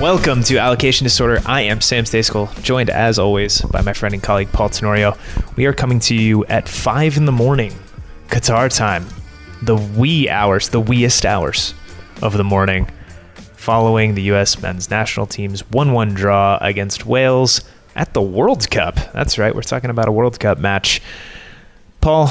[0.00, 1.40] Welcome to Allocation Disorder.
[1.46, 5.16] I am Sam Stejskal, joined as always by my friend and colleague Paul Tenorio.
[5.56, 7.72] We are coming to you at 5 in the morning,
[8.28, 9.06] Qatar time,
[9.62, 11.72] the wee hours, the weest hours
[12.20, 12.90] of the morning,
[13.54, 14.60] following the U.S.
[14.60, 18.96] men's national team's 1 1 draw against Wales at the World Cup.
[19.14, 21.00] That's right, we're talking about a World Cup match.
[22.02, 22.30] Paul,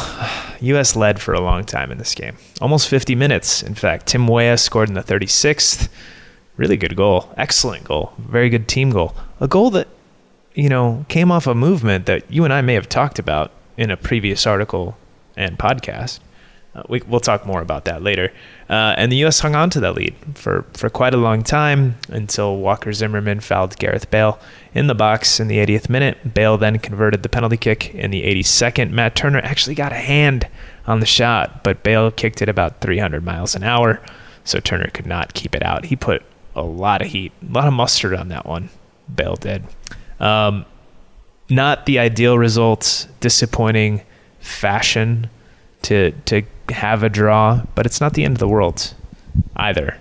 [0.61, 0.95] U.S.
[0.95, 3.63] led for a long time in this game, almost 50 minutes.
[3.63, 5.89] In fact, Tim Weah scored in the 36th
[6.57, 9.15] really good goal, excellent goal, very good team goal.
[9.39, 9.87] A goal that,
[10.53, 13.91] you know, came off a movement that you and I may have talked about in
[13.91, 14.97] a previous article
[15.35, 16.19] and podcast.
[16.73, 18.33] Uh, we, will talk more about that later.
[18.69, 19.39] Uh, and the U.S.
[19.39, 23.77] hung on to that lead for, for quite a long time until Walker Zimmerman fouled
[23.77, 24.37] Gareth Bale
[24.73, 26.33] in the box in the 80th minute.
[26.33, 28.91] Bale then converted the penalty kick in the 82nd.
[28.91, 30.49] Matt Turner actually got a hand
[30.85, 34.01] on the shot, but Bale kicked it about 300 miles an hour,
[34.43, 35.85] so Turner could not keep it out.
[35.85, 36.23] He put
[36.55, 38.69] a lot of heat, a lot of mustard on that one.
[39.13, 39.63] Bale did.
[40.19, 40.65] Um,
[41.49, 44.01] not the ideal results, disappointing
[44.39, 45.29] fashion
[45.83, 48.93] to to have a draw, but it's not the end of the world
[49.55, 49.99] either.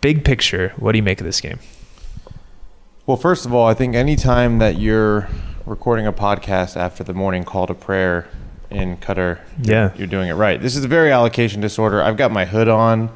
[0.00, 1.58] Big picture, what do you make of this game?
[3.06, 5.28] Well, first of all, I think any time that you're
[5.66, 8.28] recording a podcast after the morning call to prayer
[8.70, 10.60] in Qatar, yeah, you're doing it right.
[10.60, 12.02] This is a very allocation disorder.
[12.02, 13.10] I've got my hood on.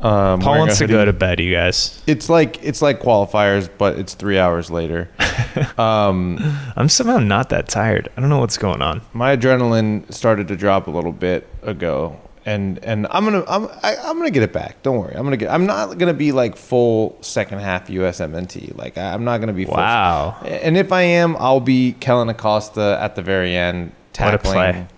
[0.00, 2.02] Um, Paul wants to go to bed, you guys.
[2.06, 5.10] It's like it's like qualifiers, but it's three hours later.
[5.78, 6.38] um,
[6.74, 8.08] I'm somehow not that tired.
[8.16, 9.02] I don't know what's going on.
[9.12, 13.94] My adrenaline started to drop a little bit ago, and and I'm gonna I'm I,
[13.94, 14.82] am i am gonna get it back.
[14.82, 15.14] Don't worry.
[15.14, 15.50] I'm gonna get.
[15.50, 18.78] I'm not gonna be like full second half USMNT.
[18.78, 19.66] Like I, am not gonna be.
[19.66, 20.40] Full, wow.
[20.44, 24.88] And if I am, I'll be Kellyn Acosta at the very end tackling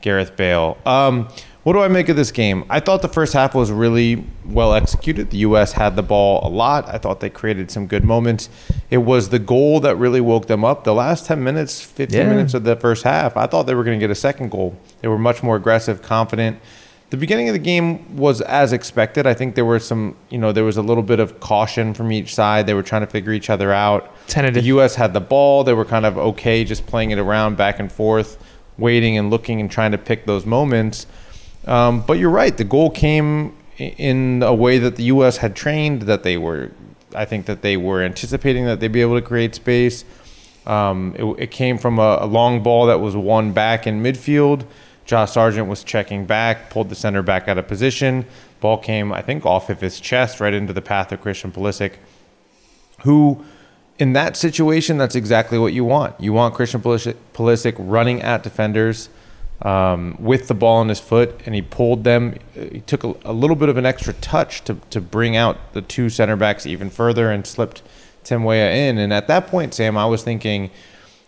[0.00, 0.76] Gareth Bale.
[0.84, 1.28] Um,
[1.64, 2.64] what do I make of this game?
[2.68, 5.30] I thought the first half was really well executed.
[5.30, 5.72] The U.S.
[5.72, 6.86] had the ball a lot.
[6.88, 8.50] I thought they created some good moments.
[8.90, 10.84] It was the goal that really woke them up.
[10.84, 12.28] The last 10 minutes, 15 yeah.
[12.28, 14.78] minutes of the first half, I thought they were going to get a second goal.
[15.00, 16.60] They were much more aggressive, confident.
[17.08, 19.26] The beginning of the game was as expected.
[19.26, 22.12] I think there were some, you know, there was a little bit of caution from
[22.12, 22.66] each side.
[22.66, 24.10] They were trying to figure each other out.
[24.26, 24.62] Tentative.
[24.62, 24.96] The U.S.
[24.96, 25.64] had the ball.
[25.64, 28.36] They were kind of okay just playing it around back and forth,
[28.76, 31.06] waiting and looking and trying to pick those moments.
[31.66, 32.56] Um, but you're right.
[32.56, 35.38] The goal came in a way that the U.S.
[35.38, 36.02] had trained.
[36.02, 36.70] That they were,
[37.14, 40.04] I think, that they were anticipating that they'd be able to create space.
[40.66, 44.64] Um, it, it, came from a, a, long ball that was won back in midfield.
[45.04, 48.24] Josh Sargent was checking back, pulled the center back out of position.
[48.60, 51.96] Ball came, I think, off of his chest right into the path of Christian Pulisic,
[53.02, 53.44] who,
[53.98, 56.18] in that situation, that's exactly what you want.
[56.18, 59.10] You want Christian Pulisic, Pulisic running at defenders
[59.64, 62.38] um, with the ball in his foot, and he pulled them.
[62.54, 65.80] He took a, a, little bit of an extra touch to, to bring out the
[65.80, 67.82] two center backs even further and slipped
[68.24, 68.98] Tim Weah in.
[68.98, 70.70] And at that point, Sam, I was thinking,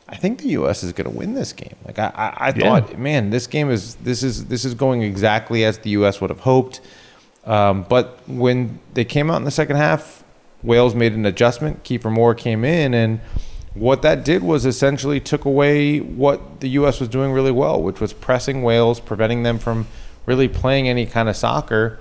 [0.06, 0.84] I think the U.S.
[0.84, 1.76] is going to win this game.
[1.86, 5.64] Like I, I, I thought, man, this game is this is this is going exactly
[5.64, 6.20] as the U.S.
[6.20, 6.82] would have hoped.
[7.46, 10.24] Um, but when they came out in the second half,
[10.62, 11.84] Wales made an adjustment.
[11.84, 13.20] Kiefer Moore came in and
[13.78, 17.00] what that did was essentially took away what the U.S.
[17.00, 19.86] was doing really well, which was pressing Wales, preventing them from
[20.26, 21.98] really playing any kind of soccer.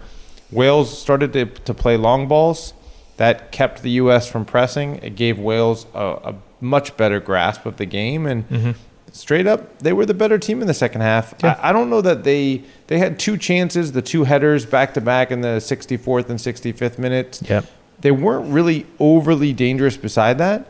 [0.51, 2.73] Wales started to, to play long balls.
[3.17, 4.29] That kept the U.S.
[4.29, 4.97] from pressing.
[4.97, 8.71] It gave Wales a, a much better grasp of the game, and Mm-hmm.
[9.11, 11.33] straight up, they were the better team in the second half.
[11.43, 11.57] Yeah.
[11.61, 15.01] I, I don't know that they they had two chances, the two headers back to
[15.01, 17.41] back in the 64th and 65th minutes.
[17.49, 17.65] Yep.
[18.01, 20.67] They weren't really overly dangerous beside that,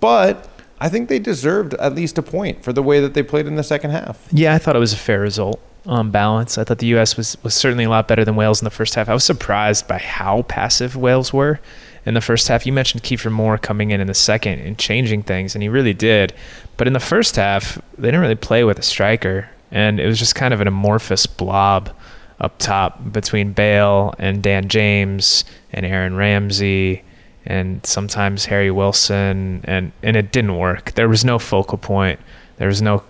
[0.00, 0.48] but
[0.80, 3.56] I think they deserved at least a point for the way that they played in
[3.56, 4.26] the second half.
[4.32, 6.56] Yeah, I thought it was a fair result on balance.
[6.58, 7.16] I thought the U.S.
[7.16, 9.08] was, was certainly a lot better than Wales in the first half.
[9.08, 11.60] I was surprised by how passive Wales were
[12.06, 12.66] in the first half.
[12.66, 15.94] You mentioned Kiefer Moore coming in in the second and changing things, and he really
[15.94, 16.32] did.
[16.76, 20.18] But in the first half, they didn't really play with a striker, and it was
[20.18, 21.94] just kind of an amorphous blob
[22.40, 27.04] up top between Bale and Dan James and Aaron Ramsey
[27.50, 30.92] and sometimes Harry Wilson, and, and it didn't work.
[30.92, 32.20] There was no focal point.
[32.58, 33.02] There was no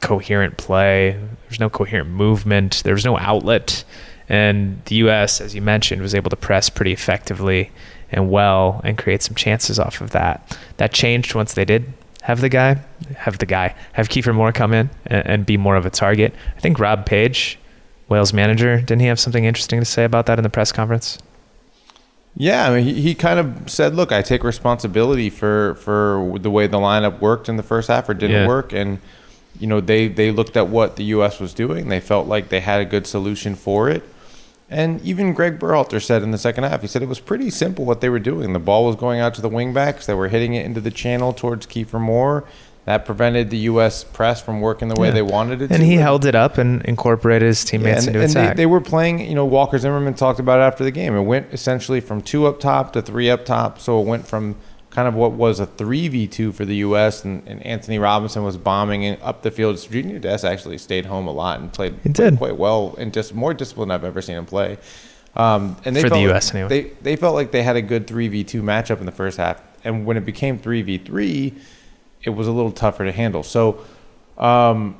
[0.00, 1.12] coherent play.
[1.12, 2.82] There was no coherent movement.
[2.84, 3.84] There was no outlet.
[4.28, 7.70] And the U.S., as you mentioned, was able to press pretty effectively
[8.10, 10.58] and well and create some chances off of that.
[10.78, 11.92] That changed once they did
[12.22, 12.82] have the guy,
[13.16, 16.34] have the guy, have Kiefer Moore come in and, and be more of a target.
[16.56, 17.56] I think Rob Page,
[18.08, 21.18] Wales manager, didn't he have something interesting to say about that in the press conference?
[22.36, 26.50] Yeah, I mean, he, he kind of said, "Look, I take responsibility for for the
[26.50, 28.46] way the lineup worked in the first half or didn't Yeah.
[28.46, 28.98] work." And
[29.58, 31.40] you know, they they looked at what the U.S.
[31.40, 31.88] was doing.
[31.88, 34.02] They felt like they had a good solution for it.
[34.70, 37.86] And even Greg Berhalter said in the second half, he said it was pretty simple
[37.86, 38.52] what they were doing.
[38.52, 40.04] The ball was going out to the wingbacks.
[40.04, 42.44] They were hitting it into the channel towards Kiefer Moore.
[42.88, 44.02] That prevented the U.S.
[44.02, 45.12] press from working the way Yeah.
[45.14, 45.74] they wanted it to.
[45.74, 45.86] And to.
[45.86, 48.56] he held it up and incorporated his teammates and, into and they, attack.
[48.56, 51.14] they were playing, you know, Walker Zimmerman talked about it after the game.
[51.14, 53.78] It went essentially from two up top to three up top.
[53.78, 54.56] So it went from
[54.88, 57.24] kind of what was a 3v2 for the U.S.
[57.24, 59.76] and, and Anthony Robinson was bombing up the field.
[59.76, 62.38] Serginho Dest actually stayed home a lot and played, He did.
[62.38, 64.78] quite well and just more disciplined I've ever seen him play.
[65.36, 66.68] Um, and they For the felt US anyway.
[66.68, 69.62] They, they felt like they had a good 3v2 matchup in the first half.
[69.84, 71.54] And when it became 3v3,
[72.22, 73.42] it was a little tougher to handle.
[73.42, 73.84] So
[74.36, 74.96] um,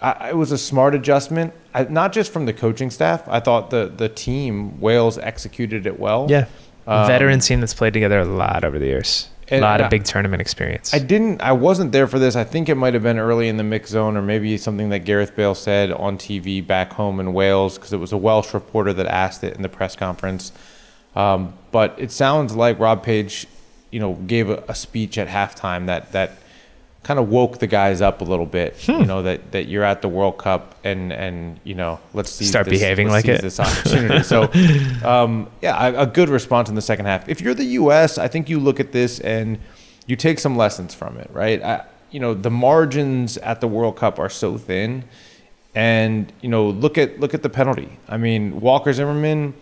[0.00, 3.26] I, it was a smart adjustment, I, not just from the coaching staff.
[3.28, 6.26] I thought the the team Wales executed it well.
[6.28, 6.46] yeah.
[6.84, 9.28] Um, Veteran team that's played together a lot over the years.
[9.52, 10.92] A lot of I- big tournament experience.
[10.92, 11.40] I didn't.
[11.40, 12.34] I wasn't there for this.
[12.34, 15.00] I think it might have been early in the mix zone, or maybe something that
[15.00, 18.92] Gareth Bale said on TV back home in Wales, because it was a Welsh reporter
[18.94, 20.50] that asked it in the press conference.
[21.14, 23.46] Um, but it sounds like Rob Page,
[23.90, 26.38] you know, gave a, a speech at halftime that that
[27.02, 28.80] kind of woke the guys up a little bit.
[28.82, 28.92] Hmm.
[28.92, 32.44] You know that that you're at the World Cup and and you know let's see
[32.44, 33.42] Start behaving like it.
[33.42, 34.22] This opportunity.
[34.22, 34.44] so,
[35.04, 37.28] um, yeah, a, a good response in the second half.
[37.28, 39.58] If you're the U.S., I think you look at this and
[40.06, 41.62] you take some lessons from it, right?
[41.62, 45.04] I, you know, the margins at the World Cup are so thin,
[45.74, 47.98] and you know, look at look at the penalty.
[48.08, 49.54] I mean, Walker Zimmerman,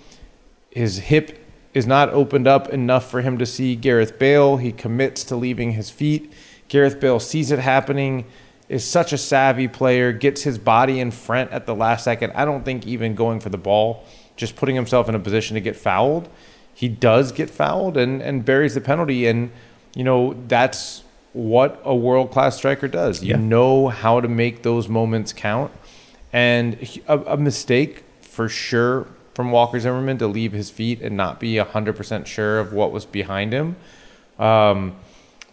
[0.70, 1.38] his hip
[1.72, 4.56] is not opened up enough for him to see Gareth Bale.
[4.56, 6.32] He commits to leaving his feet.
[6.70, 8.24] Gareth Bale sees it happening.
[8.70, 12.32] Is such a savvy player, gets his body in front at the last second.
[12.36, 14.04] I don't think even going for the ball,
[14.36, 16.28] just putting himself in a position to get fouled.
[16.72, 19.26] He does get fouled and, and buries the penalty.
[19.26, 19.50] And,
[19.96, 21.02] you know, that's
[21.32, 23.24] what a world class striker does.
[23.24, 23.40] You Yeah.
[23.40, 25.72] know how to make those moments count.
[26.32, 31.40] And a, a mistake for sure from Walker Zimmerman to leave his feet and not
[31.40, 33.74] be 100% sure of what was behind him.
[34.38, 34.94] Um,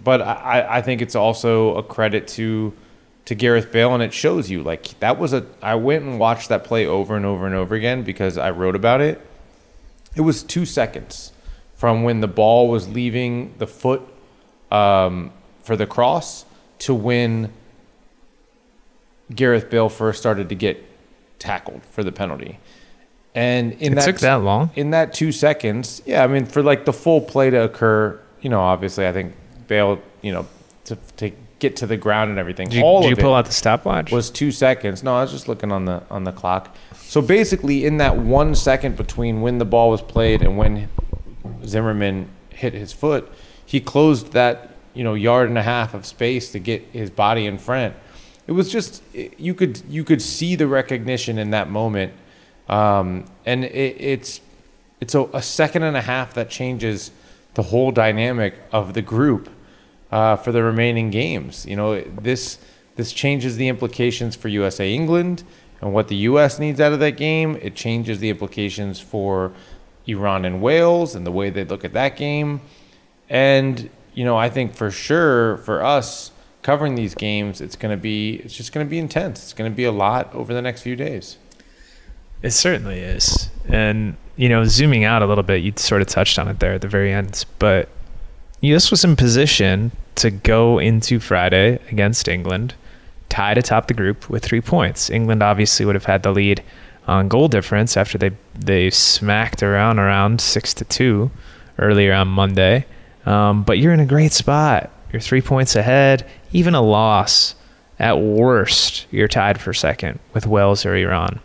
[0.04, 2.74] but I, I think it's also a credit to
[3.26, 5.46] to Gareth Bale, and it shows you like that was a.
[5.62, 8.76] I went and watched that play over and over and over again because I wrote
[8.76, 9.22] about it.
[10.16, 11.34] It was two seconds
[11.76, 14.02] from when the ball was leaving the foot
[14.72, 16.46] um, for the cross
[16.80, 17.52] to when
[19.34, 20.84] Gareth Bale first started to get
[21.40, 22.60] tackled for the penalty.
[23.36, 24.72] And in it that took that long.
[24.76, 28.50] in that two seconds, yeah, I mean, for like the full play to occur, you
[28.50, 29.36] know, obviously, I think
[29.68, 30.48] Bale, you know,
[30.86, 33.46] to, to get to the ground and everything, Did you, all did you pull out
[33.46, 34.12] the stopwatch?
[34.12, 35.04] was two seconds.
[35.04, 36.76] No, I was just looking on the on the clock.
[36.96, 40.90] So basically, in that one second between when the ball was played and when
[41.66, 43.32] Zimmerman hit his foot,
[43.66, 47.46] he closed that you know yard and a half of space to get his body
[47.46, 47.96] in front.
[48.46, 52.14] It was just you could you could see the recognition in that moment,
[52.70, 54.42] um, and it, it's
[55.02, 57.12] it's a, a second and a half that changes
[57.56, 59.50] the whole dynamic of the group
[60.12, 61.66] uh, for the remaining games.
[61.66, 62.60] You know this
[62.96, 65.44] this changes the implications for USA England
[65.82, 67.58] and what the US needs out of that game.
[67.62, 69.54] It changes the implications for
[70.08, 72.62] Iran and Wales and the way they look at that game.
[73.30, 76.32] And you know, I think for sure for us
[76.64, 79.44] covering these games, it's going to be it's just going to be intense.
[79.44, 81.38] It's going to be a lot over the next few days.
[82.42, 83.50] It certainly is.
[83.68, 86.74] And, you know, zooming out a little bit, you sort of touched on it there
[86.74, 87.90] at the very end, but
[88.62, 92.74] US was in position to go into Friday against England,
[93.30, 95.10] tied atop the group with three points.
[95.10, 96.64] England obviously would have had the lead
[97.08, 101.32] on goal difference after they they smacked around around six to two
[101.78, 102.86] earlier on Monday.
[103.26, 104.90] Um, but you're in a great spot.
[105.12, 106.26] You're three points ahead.
[106.52, 107.56] Even a loss,
[108.00, 111.40] at worst, you're tied for second with Wales or Iran.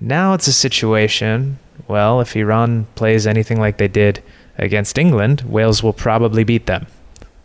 [0.00, 1.58] Now it's a situation.
[1.88, 4.22] Well, if Iran plays anything like they did
[4.58, 6.86] against England, Wales will probably beat them.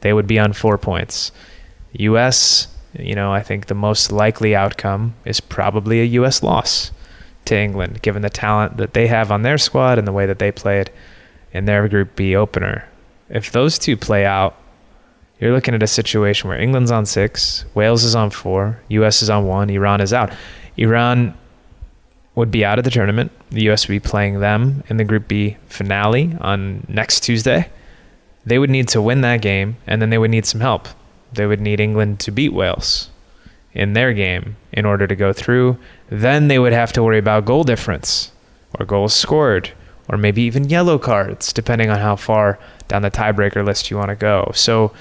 [0.02, 1.32] They would be on four points.
[1.94, 2.68] U.S.
[2.94, 6.44] You know, I think the most likely outcome is probably a U.S.
[6.44, 6.92] loss
[7.46, 10.40] to England, given the talent that they have on their squad and the way that
[10.40, 10.92] they played
[11.54, 12.88] in their Group B opener.
[13.30, 14.56] If those two play out,
[15.40, 19.30] you're looking at a situation where England's on six, Wales is on four, US is
[19.30, 20.34] on one, Iran is out.
[20.78, 21.38] Iran
[22.38, 23.32] would be out of the tournament.
[23.50, 27.68] The US would be playing them in the Group B finale on next Tuesday.
[28.46, 30.88] They would need to win that game, and then they would need some help.
[31.34, 33.10] They would need England to beat Wales
[33.74, 35.80] in their game in order to go through.
[36.10, 38.32] Then they would have to worry about goal difference
[38.80, 39.72] or goals scored
[40.08, 44.10] or maybe even yellow cards, depending on how far down the tiebreaker list you want
[44.10, 44.52] to go.
[44.54, 44.94] So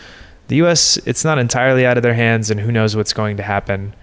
[0.48, 3.42] the U.S., it's not entirely out of their hands, and who knows what's going to
[3.42, 3.94] happen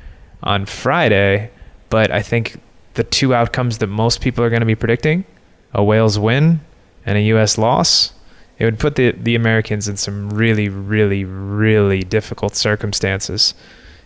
[0.43, 1.49] on Friday.
[1.89, 2.59] But I think
[2.93, 5.25] the two outcomes that most people are going to be predicting
[5.73, 6.61] a Wales win
[7.05, 7.57] and a U.S.
[7.57, 8.13] loss
[8.59, 13.53] it would put the, the Americans in some really, really, really difficult circumstances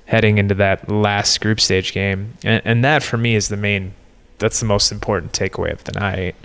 [0.06, 2.34] heading into that last group stage game.
[2.44, 3.94] And, and that for me is the main,
[4.39, 6.36] that's the most important takeaway of the night.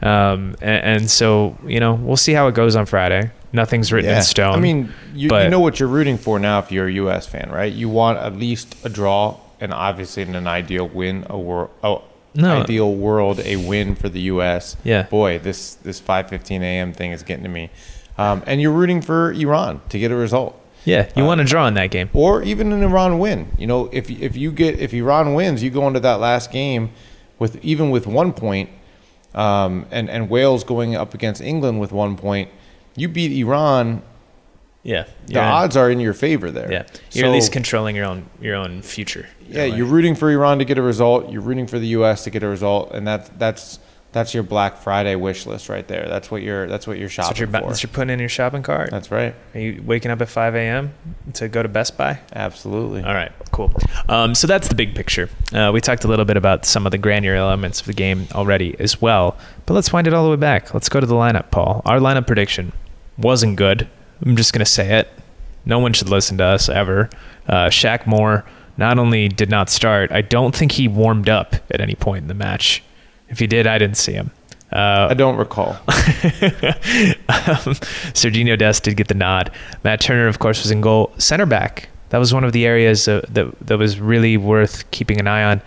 [0.00, 3.30] Um, and, and, so, you know, we'll see how it goes on Friday.
[3.52, 4.16] Nothing's written yeah.
[4.16, 4.54] in stone.
[4.54, 7.26] I mean, you, but, you know what you're rooting for now if you're a U.S.
[7.26, 7.70] fan, right?
[7.70, 12.02] You want at least a draw and obviously in an ideal win, a world, oh,
[12.34, 12.62] no.
[12.62, 14.76] ideal world, a win for the U.S.
[14.84, 15.04] Yeah.
[15.04, 16.92] Boy, this this 5:15 a.m.
[16.92, 17.70] thing is getting to me.
[18.18, 20.56] Um, and you're rooting for Iran to get a result.
[20.84, 23.52] Yeah, you um, want to draw in that game, or even an Iran win.
[23.58, 26.90] You know, if if you get if Iran wins, you go into that last game
[27.38, 28.70] with even with one point,
[29.34, 32.50] um, and and Wales going up against England with one point.
[32.96, 34.02] You beat Iran
[34.82, 36.70] yeah, the odds are in your favor there.
[36.70, 39.26] Yeah, you're so, at least controlling your own your own future.
[39.46, 41.30] Yeah, you're rooting for Iran to get a result.
[41.30, 42.24] You're rooting for the U.S.
[42.24, 43.78] to get a result, and that that's
[44.12, 46.08] that's your Black Friday wish list right there.
[46.08, 47.68] That's what you're that's what you're shopping that's what you're, for.
[47.68, 48.90] That's you're putting in your shopping cart.
[48.90, 49.34] That's right.
[49.54, 50.94] Are you waking up at 5 a.m.
[51.34, 52.18] to go to Best Buy?
[52.32, 53.02] Absolutely.
[53.02, 53.72] All right, cool.
[54.08, 55.28] Um, so that's the big picture.
[55.52, 58.26] Uh, we talked a little bit about some of the granular elements of the game
[58.32, 60.74] already as well, but let's wind it all the way back.
[60.74, 61.82] Let's go to the lineup, Paul.
[61.84, 62.72] Our lineup prediction
[63.16, 63.88] wasn't good.
[64.24, 65.08] I'm just gonna say it.
[65.64, 67.10] No one should listen to us ever.
[67.46, 68.44] Uh, Shaq Moore
[68.76, 72.28] not only did not start, I don't think he warmed up at any point in
[72.28, 72.82] the match.
[73.28, 74.30] If he did, I didn't see him.
[74.72, 75.70] Uh, I don't recall.
[75.70, 75.76] um,
[78.14, 79.50] Serginho Dest did get the nod.
[79.82, 81.12] Matt Turner, of course, was in goal.
[81.18, 81.88] Center back.
[82.10, 85.44] That was one of the areas uh, that that was really worth keeping an eye
[85.44, 85.60] on.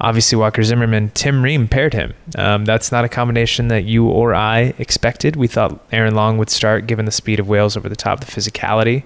[0.00, 2.14] Obviously, Walker Zimmerman, Tim Ream paired him.
[2.36, 5.36] Um, that's not a combination that you or I expected.
[5.36, 8.26] We thought Aaron Long would start, given the speed of Wales over the top, the
[8.26, 9.04] physicality.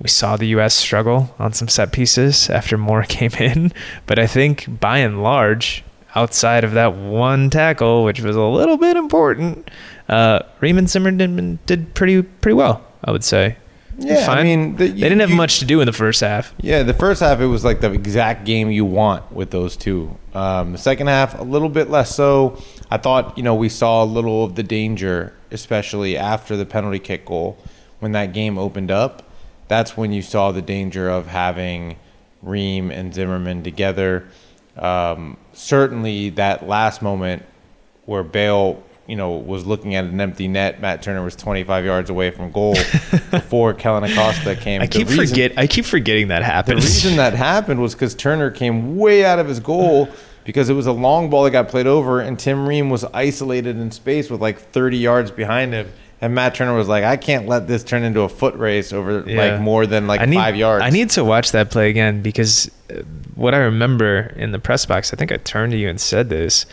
[0.00, 0.74] We saw the U.S.
[0.74, 3.72] struggle on some set pieces after Moore came in,
[4.06, 5.84] but I think by and large,
[6.14, 9.70] outside of that one tackle, which was a little bit important,
[10.08, 12.84] uh, Ream and Zimmerman did pretty pretty well.
[13.04, 13.56] I would say.
[14.00, 16.20] Yeah, I mean, the, you, they didn't have you, much to do in the first
[16.20, 16.54] half.
[16.60, 20.16] Yeah, the first half it was like the exact game you want with those two.
[20.34, 22.60] Um, the second half a little bit less so.
[22.90, 26.98] I thought you know we saw a little of the danger, especially after the penalty
[26.98, 27.58] kick goal
[27.98, 29.22] when that game opened up.
[29.68, 31.96] That's when you saw the danger of having
[32.42, 34.26] Ream and Zimmerman together.
[34.76, 37.44] Um, certainly, that last moment
[38.06, 40.80] where Bale you know, was looking at an empty net.
[40.80, 42.74] Matt Turner was 25 yards away from goal
[43.32, 44.80] before Kellyn Acosta came.
[44.80, 45.52] I keep reason, forget.
[45.56, 46.78] I keep forgetting that happened.
[46.78, 50.08] The reason that happened was because Turner came way out of his goal
[50.44, 53.78] because it was a long ball that got played over, and Tim Ream was isolated
[53.78, 55.90] in space with like 30 yards behind him.
[56.20, 59.24] And Matt Turner was like, I can't let this turn into a foot race over
[59.26, 59.52] yeah.
[59.52, 60.84] like more than like need, five yards.
[60.84, 63.02] I need to watch that play again because uh,
[63.34, 66.28] what I remember in the press box, I think I turned to you and said
[66.28, 66.66] this.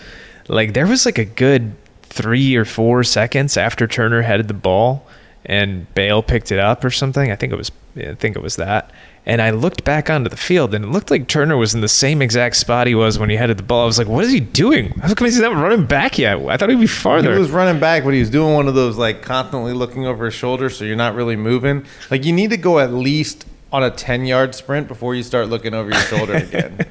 [0.49, 1.73] Like there was like a good
[2.07, 5.07] three or four seconds after Turner headed the ball
[5.45, 7.31] and Bale picked it up or something.
[7.31, 8.91] I think it was I think it was that.
[9.25, 11.89] And I looked back onto the field, and it looked like Turner was in the
[11.89, 13.83] same exact spot he was when he headed the ball.
[13.83, 14.91] I was like, "What is he doing?
[15.01, 16.37] How come he's not running back yet?
[16.47, 18.75] I thought he'd be farther." He was running back, but he was doing one of
[18.75, 21.85] those like constantly looking over his shoulder, so you're not really moving.
[22.09, 25.49] Like you need to go at least on a 10 yard sprint before you start
[25.49, 26.85] looking over your shoulder again.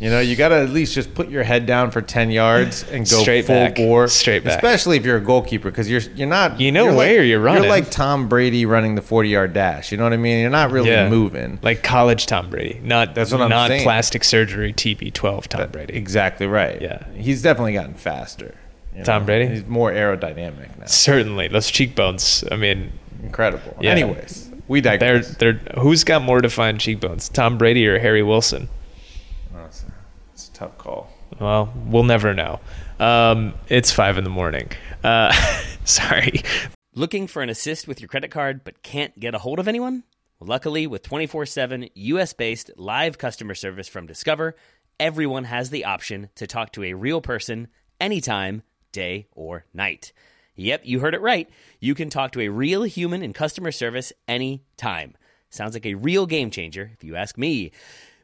[0.00, 2.84] You know, you got to at least just put your head down for 10 yards
[2.90, 3.76] and go Straight full back.
[3.76, 4.08] bore.
[4.08, 4.54] Straight back.
[4.54, 7.40] Especially if you're a goalkeeper because you're you're not You know you're where like, you're
[7.40, 7.64] running.
[7.64, 9.92] You're like Tom Brady running the 40 yard dash.
[9.92, 10.40] You know what I mean?
[10.40, 11.10] You're not really Yeah.
[11.10, 11.58] moving.
[11.62, 13.82] like college Tom Brady, not That's what I'm not saying.
[13.82, 15.94] plastic surgery TB12 Tom Brady.
[15.94, 16.80] Exactly right.
[16.80, 17.04] Yeah.
[17.14, 18.54] He's definitely gotten faster.
[18.96, 19.52] you Tom Brady?
[19.54, 20.86] He's more aerodynamic now.
[20.86, 22.42] Certainly, those cheekbones.
[22.50, 22.90] I mean,
[23.22, 23.76] Incredible.
[23.82, 23.90] Yeah.
[23.90, 28.70] Anyways, we they're they're who's got more defined cheekbones, Tom Brady or Harry Wilson?
[29.54, 29.92] Oh, it's, a,
[30.32, 31.10] it's a tough call.
[31.40, 32.60] Well, we'll never know.
[32.98, 34.70] Um, it's five in the morning.
[35.02, 35.32] Uh,
[35.84, 36.42] sorry.
[36.94, 40.04] Looking for an assist with your credit card but can't get a hold of anyone?
[40.38, 44.54] Luckily, with 24 7 US based live customer service from Discover,
[44.98, 48.62] everyone has the option to talk to a real person anytime,
[48.92, 50.12] day or night.
[50.56, 51.48] Yep, you heard it right.
[51.78, 55.16] You can talk to a real human in customer service anytime.
[55.48, 57.72] Sounds like a real game changer, if you ask me.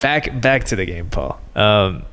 [0.00, 1.40] Back back to the game, Paul.
[1.56, 2.04] Um,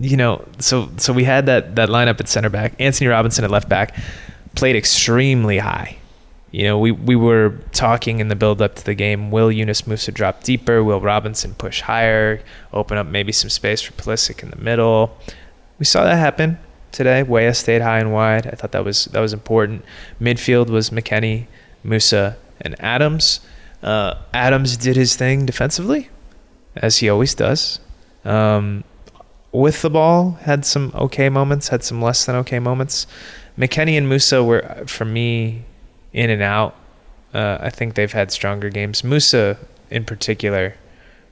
[0.00, 2.72] you know, so so we had that that lineup at center back.
[2.78, 3.94] Anthony Robinson at left back
[4.54, 5.98] played extremely high.
[6.50, 9.30] You know, we we were talking in the build up to the game.
[9.30, 10.82] Will Yunus Musah drop deeper?
[10.82, 12.40] Will Robinson push higher?
[12.72, 15.14] Open up maybe some space for Pulisic in the middle.
[15.78, 16.58] We saw that happen
[16.90, 17.22] today.
[17.22, 18.46] Weah stayed high and wide.
[18.46, 19.84] I thought that was that was important.
[20.18, 21.48] Midfield was McKennie,
[21.84, 23.40] Musah, and Adams.
[23.82, 26.08] Uh, Adams did his thing defensively
[26.76, 27.80] as he always does.
[28.24, 28.84] Um,
[29.52, 33.06] with the ball, had some okay moments, had some less than okay moments.
[33.56, 35.62] McKennie and Musah were, for me,
[36.12, 36.74] in and out.
[37.32, 39.02] Uh, I think they've had stronger games.
[39.02, 39.56] Musah,
[39.90, 40.74] in particular,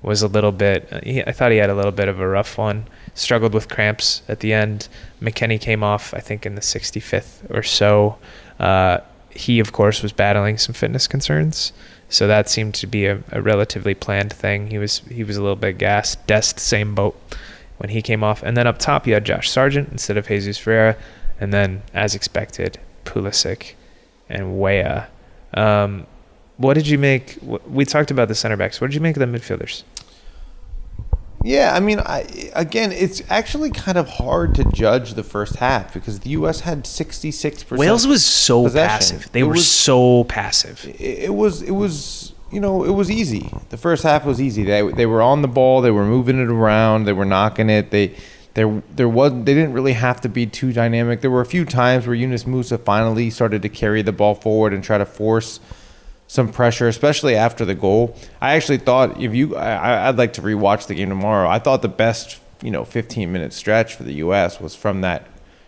[0.02, 0.88] was a little bit.
[0.92, 2.86] uh, He, I thought he had a little bit of a rough one.
[3.14, 4.88] Struggled with cramps at the end.
[5.20, 8.18] McKennie came off, I think, in the 65th or so.
[8.58, 8.98] Uh,
[9.30, 11.72] he, of course, was battling some fitness concerns,
[12.12, 14.70] so that seemed to be a, a relatively planned thing.
[14.70, 16.24] He was he was a little bit gassed.
[16.26, 17.18] Dest, same boat
[17.78, 20.58] when he came off, and then up top you had Josh Sargent instead of Jesus
[20.58, 20.96] Ferreira,
[21.40, 23.74] and then as expected, Pulisic
[24.28, 25.08] and Weah.
[25.54, 26.06] Um,
[26.58, 27.38] what did you make?
[27.40, 28.80] We talked about the center backs.
[28.80, 29.82] What did you make of the midfielders?
[31.44, 35.92] Yeah, I mean, I, again, it's actually kind of hard to judge the first half
[35.92, 36.60] because the U.S.
[36.60, 37.76] had 66%.
[37.76, 39.16] Wales was so possession.
[39.18, 39.32] passive.
[39.32, 40.84] They It were was- so passive.
[40.98, 43.50] It, it was, it was, you know, it was easy.
[43.70, 44.62] The first half was easy.
[44.62, 45.80] They, they were on the ball.
[45.80, 47.04] They were moving it around.
[47.06, 47.90] They were knocking it.
[47.90, 48.14] They,
[48.54, 49.32] there, there was.
[49.32, 51.22] They didn't really have to be too dynamic.
[51.22, 54.74] There were a few times where Yunus Musah finally started to carry the ball forward
[54.74, 55.58] and try to force
[56.32, 58.16] some pressure, especially after the goal.
[58.40, 61.46] I actually thought if you, I, I'd like to rewatch the game tomorrow.
[61.46, 64.58] I thought the best, you know, 15 minute stretch for the U.S.
[64.58, 65.26] was from that,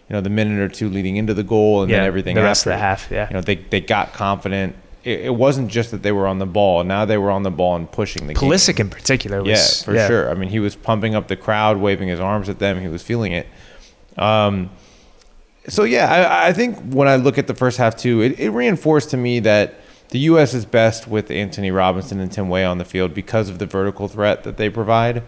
[0.09, 2.41] you know, the minute or two leading into the goal and Yeah, then everything the
[2.43, 2.71] rest after.
[2.71, 3.29] of the half, yeah.
[3.29, 4.75] You know, they they got confident.
[5.05, 6.83] It, it wasn't just that they were on the ball.
[6.83, 8.43] Now they were on the ball and pushing the game.
[8.51, 10.31] Pulisic in particular was Yeah, for sure.
[10.31, 12.81] I mean, he was pumping up the crowd, waving his arms at them.
[12.81, 13.47] He was feeling it.
[14.17, 14.71] Um,
[15.69, 18.49] so yeah, I, I think when I look at the first half too, it, it
[18.49, 19.75] reinforced to me that
[20.15, 20.55] the U.S.
[20.55, 24.07] is best with Anthony Robinson and Tim Weah on the field because of the vertical
[24.07, 25.25] threat that they provide.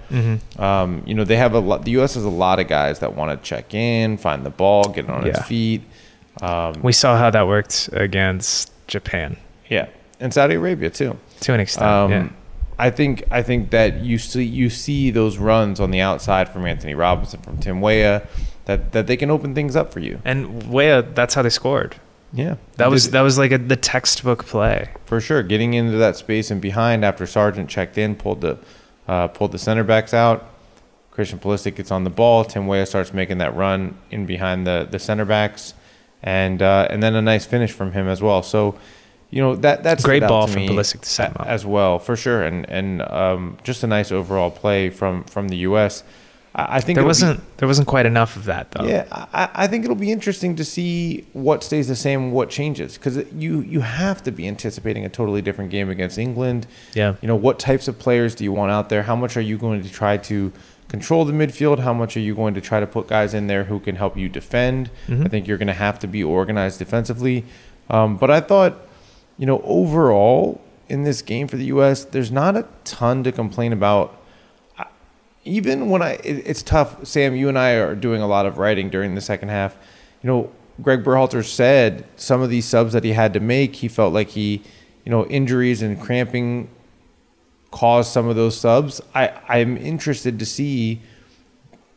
[0.59, 1.85] Um, you know, they have a lot.
[1.85, 2.14] The U.S.
[2.14, 5.11] has a lot of guys that want to check in, find the ball, get it
[5.11, 5.31] on Yeah.
[5.31, 5.83] its feet.
[6.40, 9.37] Um, We saw how that worked against Japan
[9.68, 9.87] yeah,
[10.20, 11.18] and Saudi Arabia too.
[11.40, 11.87] to an extent.
[11.87, 12.29] Um, yeah.
[12.79, 16.64] I think I think that you see you see those runs on the outside from
[16.66, 18.22] Anthony Robinson, from Tim Weah,
[18.66, 20.20] that that they can open things up for you.
[20.25, 21.96] And Weah, that's how they scored.
[22.37, 24.90] Yeah, That was that was like a, the textbook play.
[25.07, 25.42] for sure.
[25.42, 28.59] Getting into that space and behind after Sargent checked in, pulled the
[29.09, 30.51] uh, pulled the center backs out.
[31.11, 32.44] Christian Pulisic gets on the ball.
[32.44, 35.72] Tim Weah starts making that run in behind the the center backs,
[36.22, 38.42] and uh, and then a nice finish from him as well.
[38.42, 38.79] So,
[39.31, 42.42] you know that that's Great ball to from Pulisic to set as well for sure,
[42.42, 46.05] and and um, just a nice overall play from from the U.S.
[46.57, 48.85] I, I think There it'll be- wasn't there wasn't quite enough of that though.
[48.85, 52.97] yeah, I, I think it'll be interesting to see what stays the same, what changes,
[52.99, 56.66] because you you have to be anticipating a totally different game against England.
[56.95, 57.14] Yeah.
[57.23, 59.03] You know, what types of players do you want out there?
[59.05, 60.53] How much are you going to try to
[60.88, 61.81] control the midfield?
[61.81, 64.16] How much are you going to try to put guys in there who can help
[64.16, 64.88] you defend?
[65.11, 67.45] I think you're going to have to be organized defensively.
[67.90, 68.75] Um, but I thought,
[69.37, 73.73] you know, overall in this game for the U.S., there's not a ton to complain
[73.73, 74.16] about
[75.46, 77.06] even when I, it, it's tough.
[77.06, 79.76] Sam, you and I are doing a lot of writing during the second half.
[80.22, 83.88] You know, Greg Berhalter said some of these subs that he had to make, he
[83.88, 84.62] felt like he,
[85.04, 86.68] you know, injuries and cramping
[87.70, 89.00] caused some of those subs.
[89.14, 91.00] I, I'm interested to see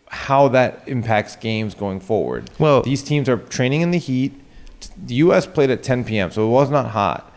[0.08, 2.50] how that impacts games going forward.
[2.60, 4.34] Well- these teams are training in the heat.
[5.06, 5.46] The U.S.
[5.46, 7.29] played at 10 p.m., so it was not hot.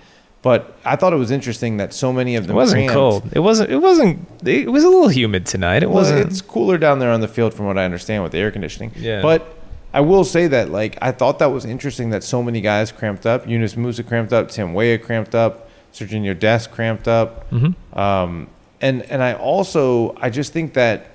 [0.43, 2.95] But I thought it was interesting that so many of It them wasn't cramped.
[2.95, 3.31] cold.
[3.33, 5.83] It wasn't it wasn't it was a little humid tonight.
[5.85, 8.33] It Well, wasn't it's cooler down there on the field from what I understand with
[8.33, 8.91] the air conditioning.
[8.97, 9.23] Yeah.
[9.23, 9.47] But
[9.95, 13.25] I will say that like I thought that was interesting that so many guys cramped
[13.25, 13.47] up.
[13.47, 14.49] Yunus Musah cramped up.
[14.51, 15.69] Tim Weah cramped up.
[15.93, 17.49] Serginho Dest cramped up.
[17.53, 17.99] Mm-hmm.
[17.99, 18.49] Um,
[18.81, 21.07] and and I also I just think that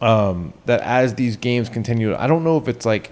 [0.00, 3.10] um, that as these games continue, I don't know if it's like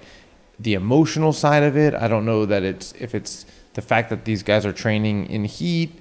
[0.58, 1.94] the emotional side of it.
[1.94, 3.44] I don't know that it's if it's
[3.76, 5.92] the fact that these guys are training in heat.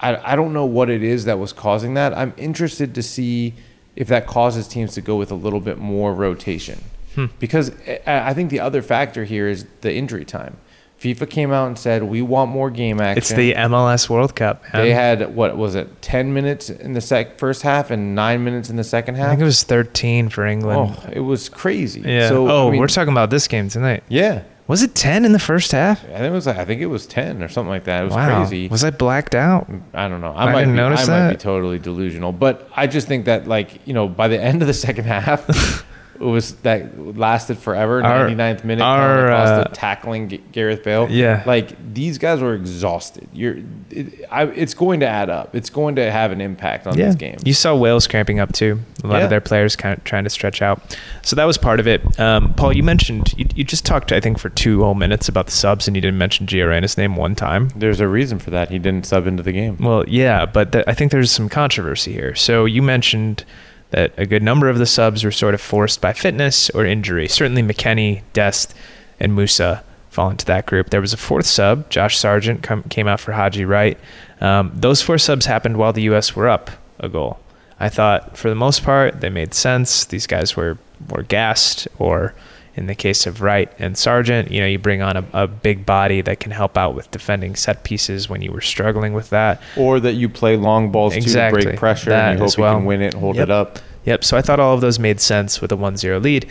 [0.00, 2.12] I, I don't know what it is that was causing that.
[2.12, 3.54] I'm interested to see
[3.94, 6.82] if that causes teams to go with a little bit more rotation.
[7.14, 7.26] Hmm.
[7.38, 7.70] Because
[8.06, 10.58] I I think the other factor here is the injury time.
[11.00, 13.18] FIFA came out and said we want more game action.
[13.18, 14.62] it's the MLS World Cup.
[14.72, 14.82] Man.
[14.82, 18.68] they had what was it, ten minutes in the sec- first half and nine minutes
[18.68, 19.26] in the second half.
[19.26, 20.96] I think it was 13 for England.
[20.98, 22.00] Oh, it was crazy.
[22.00, 22.28] yeah.
[22.28, 24.02] So oh, I mean, we're talking about this game tonight.
[24.08, 24.42] yeah.
[24.68, 26.04] Was it 10 in the first half?
[26.04, 26.46] I think it was.
[26.48, 28.02] I think it was ten or something like that.
[28.02, 28.40] It was wow.
[28.40, 28.66] crazy.
[28.66, 29.68] Was I blacked out?
[29.94, 30.32] I don't know.
[30.32, 33.26] I I, might didn't be, notice I might be totally delusional, but I just think
[33.26, 35.46] that like you know by the end of the second half,
[36.20, 38.02] was that lasted forever.
[38.02, 41.08] Our- 99th minute, our, uh, tackling G- Gareth Bale.
[41.10, 41.42] Yeah.
[41.46, 43.28] like these guys were exhausted.
[43.32, 43.56] You're,
[43.90, 45.54] it, I, it's going to add up.
[45.54, 47.06] It's going to have an impact on yeah.
[47.06, 47.42] these games.
[47.44, 48.80] You saw Wales cramping up too.
[49.02, 49.24] A lot Yeah.
[49.24, 50.98] of their players kind of trying to stretch out.
[51.22, 52.18] So that was part of it.
[52.18, 55.46] Um, Paul, you mentioned you, you just talked, I think, for two whole minutes about
[55.46, 57.70] the subs, and you didn't mention Gio name one time.
[57.76, 58.70] There's a reason for that.
[58.70, 59.76] He didn't sub into the game.
[59.78, 62.34] Well, yeah, but th- I think there's some controversy here.
[62.34, 63.44] So you mentioned
[63.90, 67.28] that a good number of the subs were sort of forced by fitness or injury.
[67.28, 68.74] Certainly McKennie, Dest,
[69.20, 70.90] and Musah fall into that group.
[70.90, 73.98] There was a fourth sub, Josh Sargent, came out for Haji Wright.
[74.40, 76.34] Um, those four subs happened while the U.S.
[76.34, 77.38] were up a goal.
[77.78, 80.04] I thought for the most part they made sense.
[80.06, 80.78] These guys were
[81.10, 82.34] were gassed, or
[82.76, 85.86] in the case of Wright and Sargent, you know, you bring on a, a big
[85.86, 89.60] body that can help out with defending set pieces when you were struggling with that.
[89.76, 91.62] Or that you play long balls Exactly.
[91.62, 93.42] to break pressure That and you hope you can win it and hold Yep.
[93.44, 93.78] it up.
[94.04, 94.24] Yep.
[94.24, 96.46] So I thought all of those made sense with a 1 0 lead.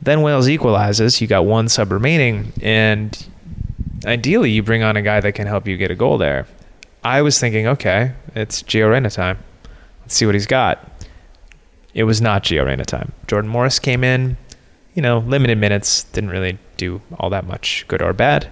[0.00, 1.20] Then Wales equalizes.
[1.20, 2.52] You got one sub remaining.
[2.62, 3.16] And
[4.04, 6.46] ideally, you bring on a guy that can help you get a goal there.
[7.04, 9.38] I was thinking, okay, it's Gio Reyna time.
[10.02, 10.86] Let's see what he's got.
[11.94, 13.12] It was not Gio Reyna time.
[13.26, 14.36] Jordan Morris came in,
[14.94, 18.50] you know, limited minutes, didn't really do all that much good or bad.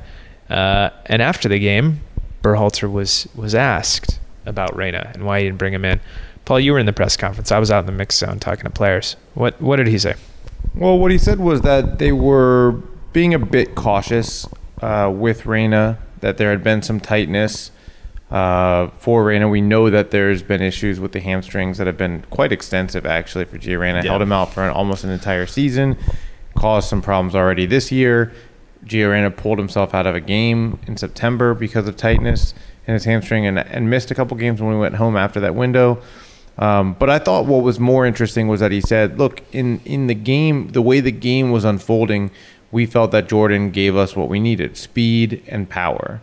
[0.48, 2.00] Uh, and after the game,
[2.42, 6.00] Berhalter was was asked about Reyna and why he didn't bring him in.
[6.44, 7.53] Paul, you were in the press conference.
[7.53, 9.16] I was out in the mix zone talking to players.
[9.35, 10.14] What what did he say?
[10.74, 12.72] Well, what he said was that they were
[13.12, 14.46] being a bit cautious
[14.81, 17.70] uh, with Reyna, that there had been some tightness
[18.31, 19.48] uh, for Reyna.
[19.48, 23.44] We know that there's been issues with the hamstrings that have been quite extensive, actually,
[23.44, 23.98] for Gio Reyna.
[23.98, 24.11] Yeah.
[24.11, 25.96] Held him out for an, almost an entire season,
[26.61, 28.33] caused some problems already this year.
[28.85, 32.53] Gio Reyna pulled himself out of a game in September because of tightness
[32.87, 35.55] in his hamstring and, and missed a couple games when we went home after that
[35.55, 36.03] window.
[36.59, 40.07] Um, but I thought what was more interesting was that he said, "Look, in in
[40.07, 42.31] the game, the way the game was unfolding,
[42.70, 46.20] we felt that Jordan gave us what we needed: speed and power."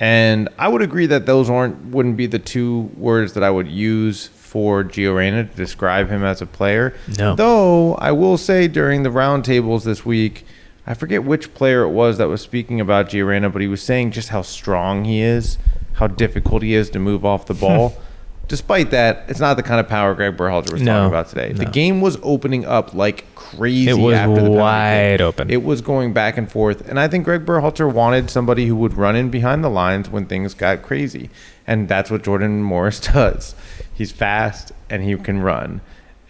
[0.00, 3.68] And I would agree that those aren't wouldn't be the two words that I would
[3.68, 6.94] use for Gio Reyna to describe him as a player.
[7.18, 7.34] No.
[7.34, 10.46] Though I will say during the roundtables this week,
[10.86, 13.82] I forget which player it was that was speaking about Gio Reyna, but he was
[13.82, 15.58] saying just how strong he is,
[15.94, 17.96] how difficult he is to move off the ball.
[18.48, 21.52] Despite that, it's not the kind of power Greg Berhalter was No, talking about today.
[21.52, 23.90] The game was opening up like crazy.
[23.90, 25.50] It was after the wide open.
[25.50, 28.94] It was going back and forth, and I think Greg Berhalter wanted somebody who would
[28.94, 31.28] run in behind the lines when things got crazy,
[31.66, 33.54] and that's what Jordan Morris does.
[33.98, 35.80] He's fast and he can run,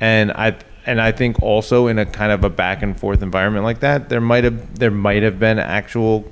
[0.00, 3.64] and I and I think also in a kind of a back and forth environment
[3.64, 6.24] like that, there might have there might have been actual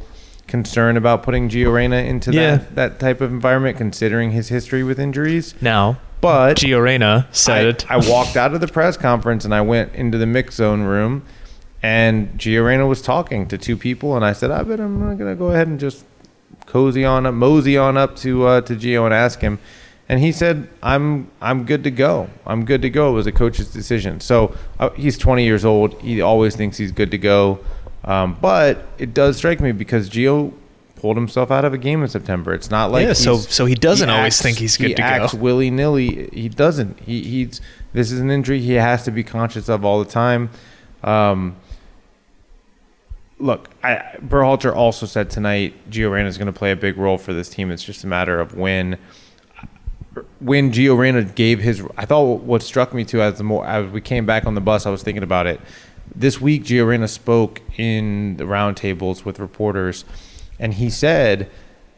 [0.46, 2.56] concern about putting Gio Reyna into Yeah.
[2.56, 5.54] that that type of environment, considering his history with injuries.
[5.60, 9.60] Now, But Gio Reyna said I, I walked out of the press conference and I
[9.60, 11.22] went into the mix zone room,
[11.82, 15.34] and Gio Reyna was talking to two people, and I said, "I bet I'm gonna
[15.34, 16.04] go ahead and just
[16.64, 19.58] cozy on up, mosey on up to uh, to Gio and ask him."
[20.08, 22.28] And he said, "I'm I'm good to go.
[22.46, 24.20] I'm good to go." It was a coach's decision.
[24.20, 26.00] So uh, he's 20 years old.
[26.00, 27.58] He always thinks he's good to go.
[28.04, 30.52] Um, but it does strike me because Gio
[30.94, 32.54] pulled himself out of a game in September.
[32.54, 35.06] It's not like Yeah, so- so he doesn't always think he's good he to go.
[35.08, 36.28] acts willy nilly.
[36.32, 37.00] He doesn't.
[37.00, 37.60] He he's
[37.92, 40.50] this is an injury he has to be conscious of all the time.
[41.02, 41.56] Um,
[43.38, 47.18] look, I, Berhalter also said tonight Gio Reyna is going to play a big role
[47.18, 47.70] for this team.
[47.70, 48.98] It's just a matter of when.
[50.40, 53.90] When Gio Reyna gave his, I thought what struck me too as the more as
[53.90, 55.60] we came back on the bus, I was thinking about it.
[56.14, 60.04] This week, Gio Reyna spoke in the roundtables with reporters,
[60.58, 61.50] and he said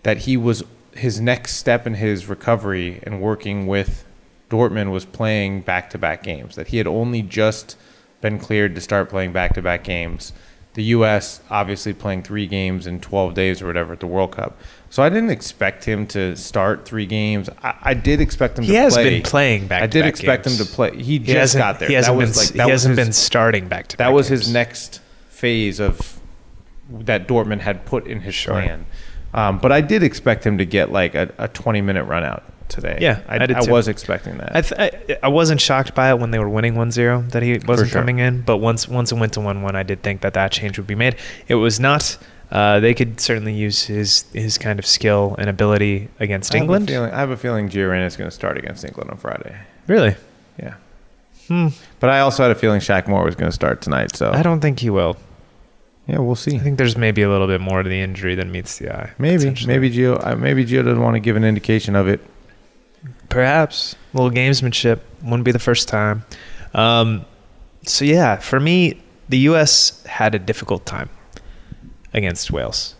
[0.02, 4.04] that he was his next step in his recovery and working with
[4.50, 6.57] Dortmund was playing back-to-back games.
[6.57, 7.76] That he had only just
[8.20, 10.33] been cleared to start playing back-to-back games.
[10.78, 11.40] The U.S.
[11.50, 14.56] obviously playing three games in 12 days or whatever at the World Cup.
[14.90, 17.50] So I didn't expect him to start three games.
[17.64, 18.74] I, I did expect him to play.
[18.74, 19.10] He to has play.
[19.10, 20.60] been playing I did expect games.
[20.60, 20.94] him to play.
[20.96, 21.88] He he just got there.
[21.88, 24.52] He hasn't that been, like he hasn't his- been starting back to that was his
[24.52, 26.20] next phase of
[26.90, 28.52] that Dortmund had put in his Sure.
[28.54, 28.86] plan.
[29.34, 32.44] Um, but I did expect him to get like a, a 20 minute run out
[32.68, 32.98] today.
[33.00, 34.54] Yeah, I, I did I was expecting that.
[34.57, 34.81] I, th-
[35.12, 38.00] I I wasn't shocked by it when they were winning 1-0 that he wasn't sure.
[38.00, 40.78] coming in, but once once it went to 1-1, I did think that that change
[40.78, 41.16] would be made.
[41.48, 42.16] It was not.
[42.50, 46.62] Uh, they could certainly use his his kind of skill and ability against I have
[46.64, 46.88] England.
[46.88, 49.54] feeling- I have a feeling Gio Reyna is going to start against England on Friday.
[49.87, 50.16] Really?
[50.59, 50.74] Yeah.
[51.48, 51.68] Hmm.
[52.00, 54.16] But I also had a feeling Shaq Moore was going to start tonight.
[54.16, 55.16] So I don't think he will.
[56.07, 56.57] yeah, we'll see.
[56.57, 59.11] I think there's maybe a little bit more to the injury than meets the eye.
[59.18, 62.20] Maybe maybe Gio uh, maybe Gio doesn't want to give an indication of it.
[63.28, 66.24] Perhaps a little gamesmanship wouldn't be the first time.
[66.74, 67.24] Um,
[67.82, 70.02] so yeah, for me, the U.S.
[70.04, 71.10] had a difficult time
[72.14, 72.94] against Wales,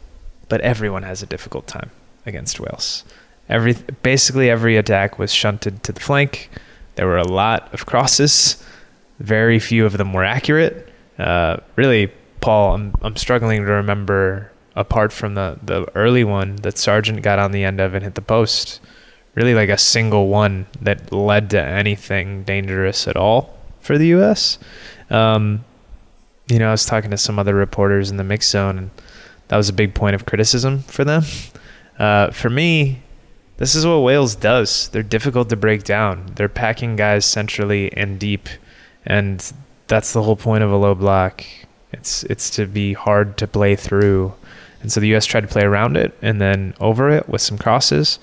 [0.49, 1.91] but everyone has a difficult time
[2.27, 3.05] against Wales.
[3.49, 6.51] Every basically every attack was shunted to the flank.
[6.97, 8.63] There were a lot of crosses.
[9.21, 10.93] Very few of them were accurate.
[11.19, 16.77] Uh, really, Paul, I'm I'm struggling to remember apart from the the early one that
[16.77, 18.81] Sargent got on the end of and hit the post
[19.39, 24.59] really like a single one that led to anything dangerous at all for the U.S.
[25.11, 25.65] Um,
[26.49, 28.91] you know, I was talking to some other reporters in the mix zone, and
[29.47, 31.23] that was a big point of criticism for them.
[32.01, 33.01] Uh, for me,
[33.59, 34.89] this is what Wales does.
[34.89, 36.33] They're difficult to break down.
[36.35, 38.49] They're packing guys centrally and deep,
[39.07, 39.53] and
[39.87, 41.45] that's the whole point of a low block.
[41.93, 44.35] It's it's to be hard to play through,
[44.83, 45.27] and so the U.S.
[45.27, 48.19] tried to play around it and then over it with some crosses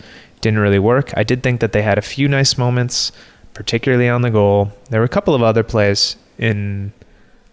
[0.45, 1.11] didn't really work.
[1.17, 3.11] I did think that they had a few nice moments,
[3.55, 4.71] particularly on the goal.
[4.91, 6.93] There were a couple of other plays in,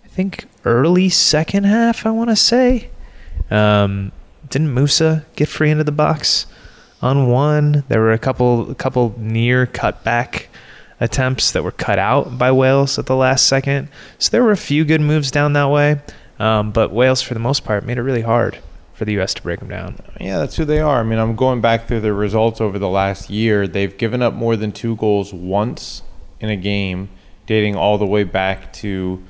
[0.04, 2.90] I think, early second half, I want to say.
[3.50, 4.12] Um,
[4.50, 6.44] didn't Musah get free into the box
[7.00, 7.82] on one?
[7.88, 10.48] There were a couple, a couple near cutback
[11.00, 13.88] attempts that were cut out by Wales at the last second.
[14.18, 15.98] So there were a few good moves down that way.
[16.38, 18.58] Um, but Wales, for the most part, made it really hard
[19.02, 19.34] for the U.S.
[19.34, 19.96] to break them down.
[20.20, 21.00] Yeah, that's who they are.
[21.00, 23.66] I mean, I'm going back through their results over the last year.
[23.66, 26.02] They've given up more than two goals once
[26.38, 27.08] in a game,
[27.48, 29.20] dating all the way back to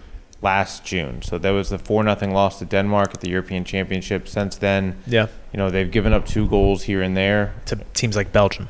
[0.43, 1.23] last June.
[1.23, 4.29] So that was the four nothing loss to Denmark at the European Championship.
[4.29, 5.29] Since then, Yeah.
[5.55, 7.55] you know, they've given up two goals here and there.
[7.67, 8.69] To teams like Belgium.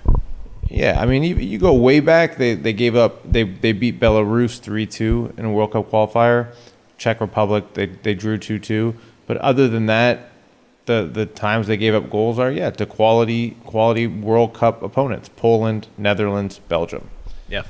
[0.71, 2.37] Yeah, I mean, you, you go way back.
[2.37, 3.21] They they gave up.
[3.31, 6.55] They they beat Belarus three two in a World Cup qualifier.
[6.97, 8.95] Czech Republic they they drew two two.
[9.27, 10.31] But other than that,
[10.93, 15.29] the the times they gave up goals are yeah to quality quality World Cup opponents:
[15.37, 17.05] Poland, Netherlands, Belgium.
[17.49, 17.63] Yeah.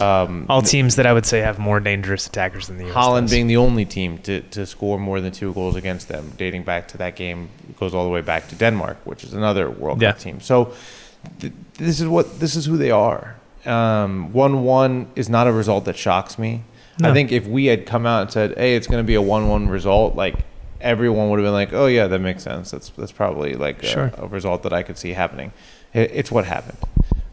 [0.00, 2.94] Um, All teams that I would say have more dangerous attackers than the U.S.
[2.94, 3.32] Holland does.
[3.36, 6.88] being the only team to, to score more than two goals against them, dating back
[6.88, 10.10] to that game, goes all the way back to Denmark, which is another World Yeah.
[10.12, 10.40] Cup team.
[10.40, 10.72] So
[11.40, 13.36] th- this is what this is who they are.
[13.66, 16.62] Um, one one is not a result that shocks me.
[17.02, 19.22] I think if we had come out and said, "Hey, it's going to be a
[19.22, 20.34] one-one result," like
[20.84, 22.70] everyone would have been like, "Oh yeah, that makes sense.
[22.70, 24.12] That's that's probably like a, Sure.
[24.16, 25.52] a result that I could see happening."
[25.92, 26.78] It, it's what happened,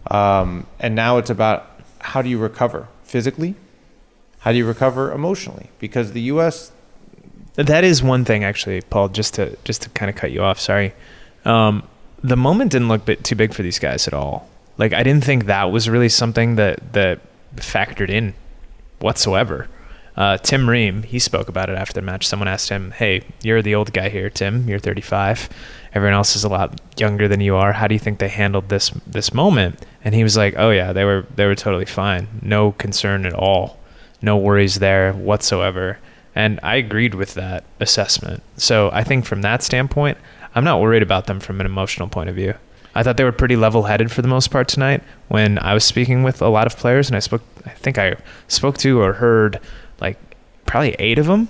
[0.10, 1.68] um, and now it's about
[2.00, 3.54] how do you recover physically,
[4.40, 5.70] how do you recover emotionally?
[5.80, 6.72] Because the U.S.
[7.56, 9.10] That is one thing, actually, Paul.
[9.10, 10.60] Just to just to kind of cut you off.
[10.60, 10.94] Sorry.
[11.46, 11.84] Um,
[12.24, 14.48] the moment didn't look bit too big for these guys at all.
[14.78, 17.20] Like I didn't think that was really something that that
[17.58, 18.34] factored in
[19.00, 19.68] whatsoever.
[20.18, 22.28] Uh, Tim Ream, he spoke about it after the match.
[22.28, 24.68] Someone asked him, "Hey, you're the old guy here, Tim.
[24.68, 25.50] You're 35.
[25.94, 27.74] Everyone else is a lot younger than you are.
[27.74, 30.92] How do you think they handled this this moment?" And he was like, "Oh yeah,
[30.94, 32.28] they were they were totally fine.
[32.42, 33.80] No concern at all.
[34.22, 35.98] No worries there whatsoever."
[36.36, 38.42] And I agreed with that assessment.
[38.56, 40.18] So I think from that standpoint,
[40.56, 42.54] I'm not worried about them from an emotional point of view.
[42.94, 45.02] I thought they were pretty level-headed for the most part tonight.
[45.30, 48.16] When I was speaking with a lot of players, and I spoke, I think I
[48.48, 49.60] spoke to or heard
[50.72, 51.50] probably eight of them,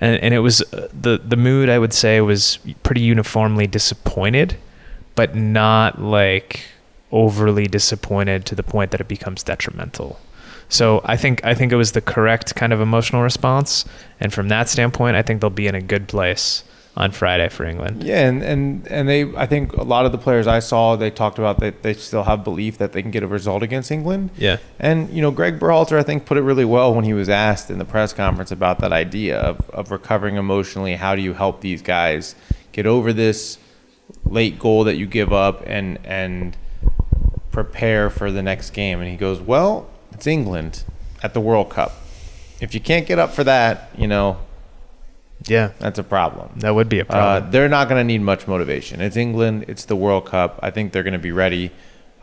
[0.00, 4.56] and, and it was uh, the the mood I would say was pretty uniformly disappointed,
[5.14, 6.62] but not like
[7.12, 10.18] overly disappointed to the point that it becomes detrimental.
[10.68, 13.84] So I think I think it was the correct kind of emotional response,
[14.18, 16.64] and from that standpoint, I think they'll be in a good place
[16.96, 18.02] on Friday for England.
[18.02, 21.10] Yeah, and, and and they I think a lot of the players I saw they
[21.10, 24.30] talked about that they still have belief that they can get a result against England.
[24.38, 24.58] Yeah.
[24.78, 27.70] And you know, Greg Berhalter I think put it really well when he was asked
[27.70, 30.94] in the press conference about that idea of, of recovering emotionally.
[30.96, 32.34] How do you help these guys
[32.72, 33.58] get over this
[34.24, 36.56] late goal that you give up and and
[37.50, 39.00] prepare for the next game?
[39.00, 40.84] And he goes, Well, it's England
[41.22, 41.92] at the World Cup.
[42.58, 44.38] If you can't get up for that, you know,
[45.46, 46.50] Yeah, that's a problem.
[46.56, 47.50] that would be a Uh, problem.
[47.52, 49.00] they're not going to need much motivation.
[49.00, 49.66] It's England.
[49.68, 50.58] It's the World Cup.
[50.62, 51.70] I think they're going to be ready.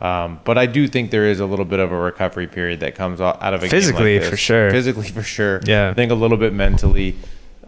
[0.00, 2.94] Um, but I do think there is a little bit of a recovery period that
[2.94, 4.70] comes out of a Physically, like for sure.
[4.70, 5.60] Physically, for sure.
[5.64, 5.90] Yeah.
[5.90, 7.14] I think a little bit mentally,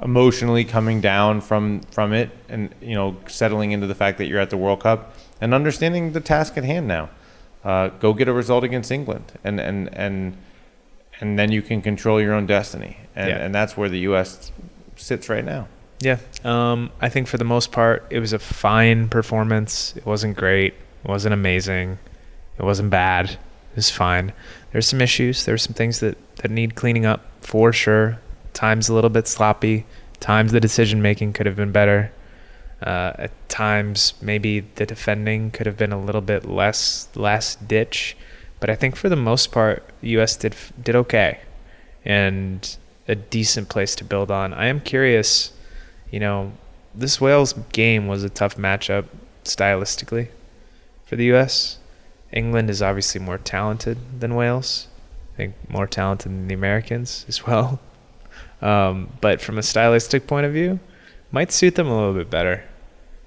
[0.02, 4.40] emotionally coming down from from it, and you know, settling into the fact that you're
[4.40, 7.08] at the World Cup and understanding the task at hand now.
[7.64, 10.36] Uh, go get a result against England, and and and
[11.20, 13.36] and then you can control your own destiny, and Yeah.
[13.38, 14.52] and that's where the U.S.
[14.96, 15.68] sits right now.
[16.00, 16.18] Yeah.
[16.44, 19.94] Um, I think for the most part, it was a fine performance.
[19.96, 20.74] It wasn't great.
[21.04, 21.98] It wasn't amazing.
[22.58, 23.30] It wasn't bad.
[23.30, 24.32] It was fine.
[24.72, 25.44] There's some issues.
[25.44, 28.18] There's some things that, that need cleaning up for sure.
[28.52, 29.86] Times a little bit sloppy.
[30.20, 32.12] Times the decision making could have been better.
[32.82, 38.16] Uh, at times, maybe the defending could have been a little bit less last ditch.
[38.60, 40.36] But I think for the most part, U.S.
[40.36, 41.40] did did okay,
[42.04, 42.76] and
[43.08, 44.52] a decent place to build on.
[44.52, 45.52] I am curious
[46.10, 46.52] you know,
[46.94, 49.06] this Wales game was a tough matchup
[49.44, 50.28] stylistically
[51.04, 51.78] for the U.S.
[52.32, 54.88] England is obviously more talented than Wales.
[55.34, 57.80] I think more talented than the Americans as well.
[58.62, 60.80] Um, but from a stylistic point of view,
[61.30, 62.64] might suit them a little bit better.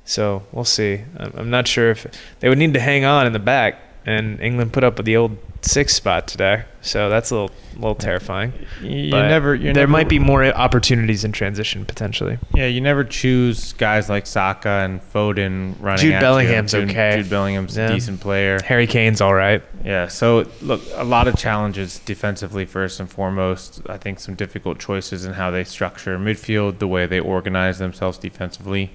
[0.05, 1.03] So we'll see.
[1.17, 2.07] I'm, I'm not sure if
[2.39, 5.17] they would need to hang on in the back, and England put up with the
[5.17, 6.63] old six spot today.
[6.81, 8.53] So that's a little, little terrifying.
[8.81, 9.57] You But never.
[9.57, 12.37] There never, might be more opportunities in transition potentially.
[12.53, 15.99] Yeah, you never choose guys like Saka and Foden running.
[16.01, 16.19] Jude.
[16.21, 17.17] Bellingham's Jude, okay.
[17.17, 17.89] Jude Bellingham's Yeah.
[17.89, 18.59] a decent player.
[18.63, 19.61] Harry Kane's all right.
[19.83, 20.07] Yeah.
[20.07, 23.81] So look, a lot of challenges defensively first and foremost.
[23.89, 28.17] I think some difficult choices in how they structure midfield, the way they organize themselves
[28.17, 28.91] defensively,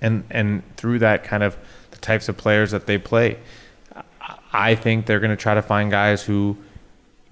[0.00, 1.56] and and through that kind of
[1.92, 3.38] the types of players that they play.
[4.52, 6.56] I- think they're going to try to find guys who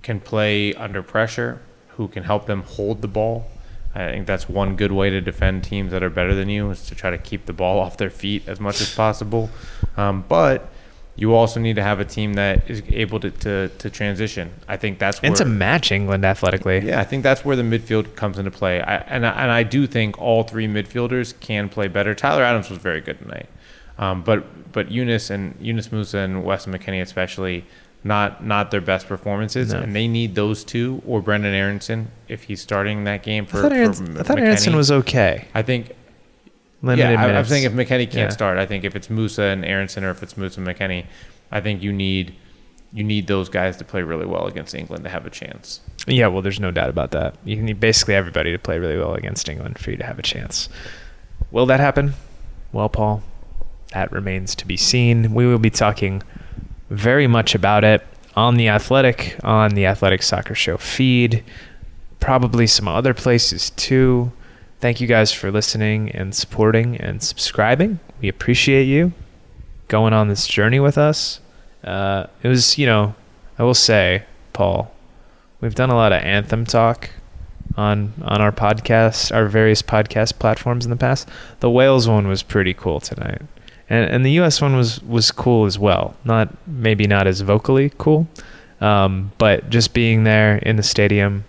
[0.03, 1.61] can play under pressure,
[1.97, 3.47] who can help them hold the ball.
[3.95, 6.87] I think that's one good way to defend teams that are better than you is
[6.87, 9.51] to try to keep the ball off their feet as much as possible.
[9.97, 10.69] Um, but
[11.17, 14.53] you also need to have a team that is able to, to, to transition.
[14.69, 16.79] I think that's where And to match England athletically.
[16.87, 18.81] yeah, I think that's where the midfield comes into play.
[18.81, 22.15] I, and I, and I do think all three midfielders can play better.
[22.15, 23.49] Tyler Adams was very good tonight,
[24.01, 27.65] um, but but Yunus and Yunus Musah and Weston McKennie especially
[28.03, 29.81] not not their best performances, No.
[29.81, 33.59] and they need those two or Brenden Aaronson if he's starting that game for.
[33.59, 35.47] I thought, Aaronson, I thought Aaronson was okay.
[35.55, 35.93] I think.
[36.83, 38.29] Limited yeah, I, I'm saying if McKennie can't Yeah.
[38.31, 41.05] start, I think if it's Musah and Aaronson or if it's Musah and McKennie,
[41.53, 42.35] I think you need
[42.93, 45.81] you need those guys to play really well against England to have a chance.
[46.07, 47.37] Yeah, well, there's no doubt about that.
[47.45, 50.23] You need basically everybody to play really well against England for you to have a
[50.23, 50.71] chance.
[51.51, 52.15] Will that happen?
[52.73, 53.23] Well, Paul,
[53.93, 55.35] that remains to be seen.
[55.35, 56.23] We will be talking
[56.91, 61.43] very much about it on the Athletic, on the Athletic Soccer Show feed,
[62.21, 64.33] probably some other places too.
[64.81, 68.01] Thank you guys for listening and supporting and subscribing.
[68.21, 69.13] We appreciate you
[69.89, 71.41] going on this journey with us.
[71.85, 73.15] Uh, it was, you know,
[73.59, 74.93] I will say, Paul,
[75.61, 77.11] we've done a lot of anthem talk
[77.77, 81.29] on on our podcast, our various podcast platforms in the past.
[81.61, 83.43] The Wales one was pretty cool tonight,
[83.91, 84.63] and and the U.S.
[84.63, 86.15] one was was cool as well.
[86.25, 88.27] Not maybe not as vocally cool,
[88.81, 91.45] um, but just being there in the stadium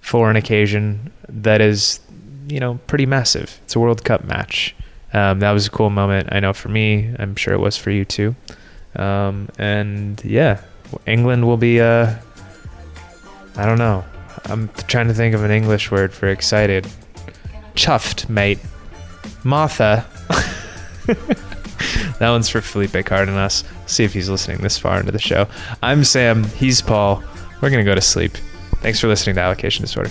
[0.00, 2.00] for an occasion that is,
[2.48, 3.58] you know, pretty massive.
[3.64, 4.74] It's a World Cup match.
[5.12, 6.28] Um, that was a cool moment.
[6.30, 8.36] I know for me, I'm sure it was for you too.
[8.94, 10.60] Um, and yeah,
[11.06, 11.80] England will be.
[11.80, 12.14] Uh,
[13.56, 14.04] I don't know.
[14.44, 16.86] I'm trying to think of an English word for excited.
[17.74, 18.58] Chuffed, mate.
[19.44, 20.06] Martha.
[22.20, 23.64] that one's for Felipe Cardenas.
[23.86, 25.48] See if he's listening this far into the show.
[25.82, 26.44] I'm Sam.
[26.44, 27.24] He's Paul.
[27.60, 28.32] We're going to go to sleep.
[28.76, 30.10] Thanks for listening to Allocation Disorder.